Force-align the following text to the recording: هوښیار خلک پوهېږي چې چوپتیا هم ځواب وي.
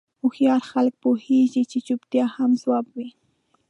هوښیار 0.21 0.61
خلک 0.71 0.93
پوهېږي 1.03 1.63
چې 1.71 1.77
چوپتیا 1.87 2.25
هم 2.35 2.51
ځواب 2.61 2.85
وي. 2.95 3.09